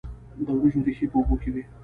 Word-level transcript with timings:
د 0.45 0.47
وریجو 0.57 0.85
ریښې 0.85 1.05
په 1.11 1.17
اوبو 1.19 1.35
کې 1.41 1.49
وي. 1.53 1.63